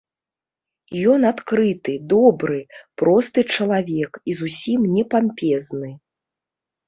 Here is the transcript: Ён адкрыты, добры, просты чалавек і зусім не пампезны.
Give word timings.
Ён 1.15 1.21
адкрыты, 1.31 1.93
добры, 2.13 2.55
просты 3.01 3.39
чалавек 3.57 4.11
і 4.33 4.37
зусім 4.41 4.79
не 4.97 5.03
пампезны. 5.13 5.91